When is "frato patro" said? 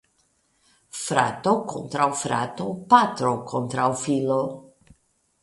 2.23-3.35